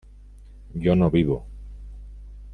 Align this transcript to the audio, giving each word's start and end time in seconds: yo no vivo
yo 0.73 0.95
no 0.95 1.11
vivo 1.11 1.45